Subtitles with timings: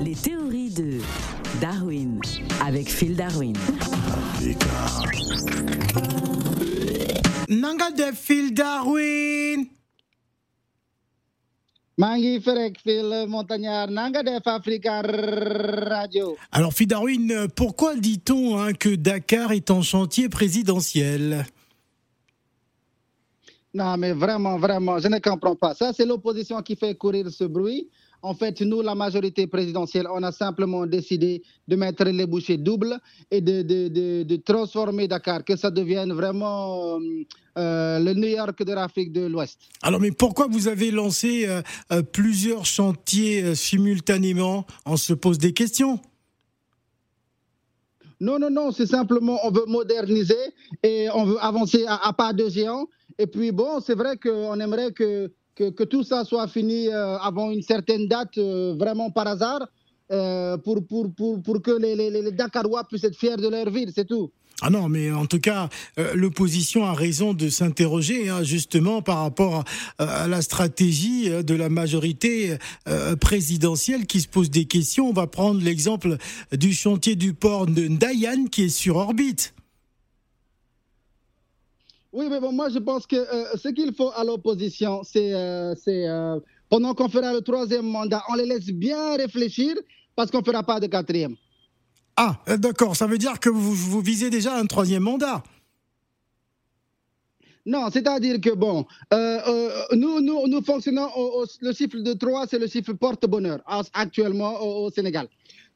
[0.00, 1.00] Les théories de
[1.60, 2.20] Darwin
[2.60, 3.54] avec Phil Darwin.
[7.48, 9.66] Nanga de Phil Darwin.
[11.98, 16.36] Mangi Ferek Phil Montagnard Nanga def Africa Radio.
[16.52, 21.46] Alors Phil Darwin, pourquoi dit-on hein, que Dakar est en chantier présidentiel?
[23.72, 25.74] Non, mais vraiment, vraiment, je ne comprends pas.
[25.74, 27.88] Ça, c'est l'opposition qui fait courir ce bruit.
[28.26, 32.98] En fait, nous, la majorité présidentielle, on a simplement décidé de mettre les bouchées doubles
[33.30, 36.98] et de, de, de, de transformer Dakar, que ça devienne vraiment
[37.56, 39.60] euh, le New York de l'Afrique de l'Ouest.
[39.80, 41.62] Alors, mais pourquoi vous avez lancé euh,
[41.92, 44.66] euh, plusieurs chantiers euh, simultanément?
[44.84, 46.00] On se pose des questions.
[48.18, 50.44] Non, non, non, c'est simplement, on veut moderniser
[50.82, 52.86] et on veut avancer à, à pas de géant.
[53.18, 57.50] Et puis, bon, c'est vrai qu'on aimerait que, que, tout ça soit fini euh, avant
[57.50, 59.66] une certaine date, euh, vraiment par hasard,
[60.12, 64.06] euh, pour, pour, pour, pour que les, Dakarois puissent être fiers de leur ville, c'est
[64.06, 64.30] tout.
[64.62, 65.68] Ah non, mais en tout cas,
[66.14, 69.64] l'opposition a raison de s'interroger hein, justement par rapport
[69.98, 72.56] à, la stratégie de la majorité
[73.20, 75.10] présidentielle qui se pose des questions.
[75.10, 76.16] On va prendre l'exemple
[76.52, 79.52] du chantier du port de Ndayan qui est sur orbite.
[82.12, 85.74] Oui, mais bon, moi je pense que euh, ce qu'il faut à l'opposition, c'est euh,
[85.88, 86.40] euh,
[86.70, 89.74] pendant qu'on fera le troisième mandat, on les laisse bien réfléchir
[90.14, 91.36] parce qu'on ne fera pas de quatrième.
[92.16, 95.42] Ah, d'accord, ça veut dire que vous, vous visez déjà un troisième mandat.
[97.66, 102.12] Non, c'est-à-dire que, bon, euh, euh, nous, nous, nous fonctionnons, au, au, le chiffre de
[102.12, 103.60] 3, c'est le chiffre porte-bonheur
[103.92, 105.28] actuellement au, au, Sénégal.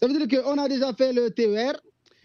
[0.00, 1.74] Ça veut dire qu'on a déjà fait le TER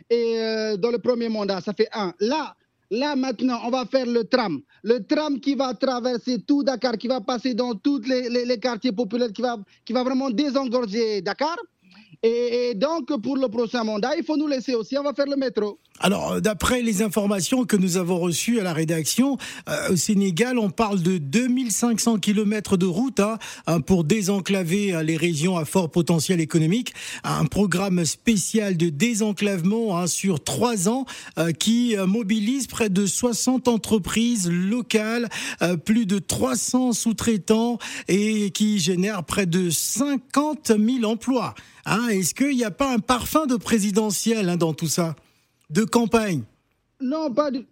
[0.10, 2.16] et euh, dans le premier mandat, ça fait 1.
[2.22, 2.56] Là,
[2.92, 4.62] là, maintenant, on va faire le tram.
[4.84, 9.32] Le tram qui va traverser tout Dakar, qui va passer dans tous les, quartiers populaires,
[9.34, 11.58] qui va, qui va vraiment désengorger Dakar.
[12.24, 15.38] Et, donc, pour le prochain mandat, il faut nous laisser aussi, on va faire le
[15.38, 15.80] métro.
[16.00, 19.38] Alors, d'après les informations que nous avons reçues à la rédaction,
[19.68, 25.18] euh, au Sénégal, on parle de 2500 kilomètres de route hein, pour désenclaver hein, les
[25.18, 26.94] régions à fort potentiel économique.
[27.24, 31.06] Un programme spécial de désenclavement hein, sur trois ans
[31.40, 35.28] euh, qui mobilise près de 60 entreprises locales,
[35.64, 41.56] euh, plus de 300 sous-traitants et qui génère près de 50 000 emplois.
[41.86, 45.16] Hein, Est-ce qu'il n'y a pas un parfum de présidentiel hein, dans tout ça
[45.70, 46.44] De campagne
[47.00, 47.66] Non, pas du,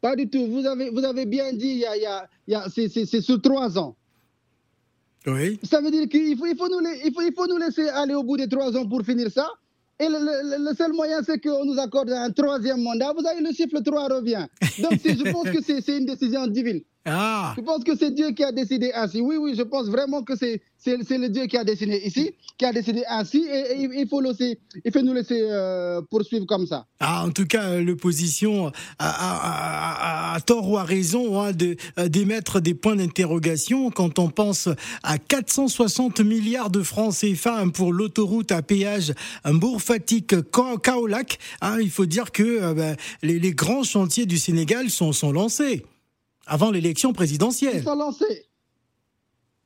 [0.00, 0.46] pas du tout.
[0.46, 2.66] Vous avez, vous avez bien dit, il y a, il y a, il y a,
[2.68, 3.96] c'est sur trois ans.
[5.26, 5.58] Oui.
[5.62, 8.14] Ça veut dire qu'il faut, il faut, nous, il faut, il faut nous laisser aller
[8.14, 9.48] au bout des trois ans pour finir ça.
[10.00, 13.12] Et le, le, le, seul moyen, c'est qu'on nous accorde un troisième mandat.
[13.16, 14.46] Vous avez le chiffre 3 revient.
[14.82, 16.80] Donc, je pense que c'est une décision divine.
[17.06, 17.52] Ah.
[17.56, 19.20] Je pense que c'est Dieu qui a décidé ainsi?
[19.20, 22.72] Oui, oui, je pense vraiment que c'est le Dieu qui a décidé ici, qui a
[22.72, 26.86] décidé ainsi, et, il faut laisser, il faut nous laisser euh, poursuivre comme ça.
[27.00, 31.52] Ah, en tout cas, l'opposition a, a, a, a, tort ou a raison hein,
[32.06, 34.70] d'émettre des points d'interrogation quand on pense
[35.02, 39.12] à 460 milliards de francs CFA pour l'autoroute à péage
[39.44, 41.38] Bourg-Fatigue-Kaolac.
[41.60, 45.32] Hein, il faut dire que euh, ben, les, les, grands chantiers du Sénégal sont, sont
[45.32, 45.84] lancés
[46.46, 47.76] avant l'élection présidentielle.
[47.78, 48.46] Ils sont lancés.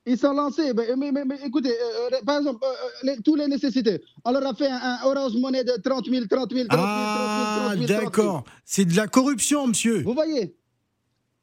[0.05, 0.73] Ils sont lancés.
[0.73, 2.67] Mais, mais, mais, mais écoutez, euh, par exemple, euh,
[3.03, 4.01] les, tous les nécessités.
[4.23, 6.67] On leur a fait un, un orange monnaie de 30 000, 30 000, 30 000,
[6.71, 7.85] ah, 000.
[7.87, 8.43] d'accord.
[8.65, 10.01] C'est de la corruption, monsieur.
[10.03, 10.55] Vous voyez?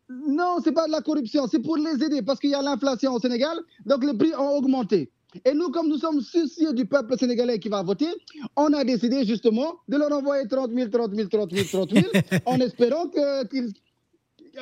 [0.09, 1.47] Non, c'est pas de la corruption.
[1.49, 3.59] C'est pour les aider parce qu'il y a l'inflation au Sénégal.
[3.85, 5.11] Donc les prix ont augmenté.
[5.45, 8.09] Et nous, comme nous sommes soucieux du peuple sénégalais qui va voter,
[8.57, 12.05] on a décidé justement de leur envoyer 30 000, 30 000, 30 000, 30 000,
[12.47, 13.07] en espérant
[13.51, 13.73] qu'ils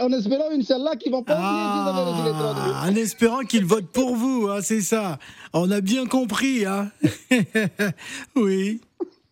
[0.00, 4.80] en espérant, Inch'Allah, qu'ils vont pas ah, En espérant qu'ils votent pour vous, hein, c'est
[4.80, 5.18] ça.
[5.52, 6.90] On a bien compris, hein.
[8.36, 8.80] oui.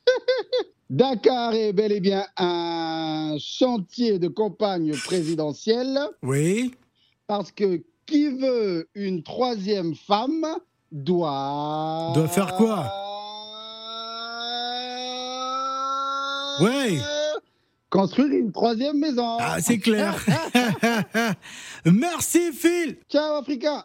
[0.91, 5.99] Dakar est bel et bien un chantier de campagne présidentielle.
[6.23, 6.75] Oui.
[7.27, 10.47] Parce que qui veut une troisième femme
[10.91, 12.13] doit.
[12.15, 12.93] Doit faire quoi?
[16.61, 16.99] Ouais
[17.93, 19.37] construire une troisième maison.
[19.39, 20.17] Ah, c'est clair.
[21.85, 22.97] Merci Phil.
[23.09, 23.81] Ciao Africa.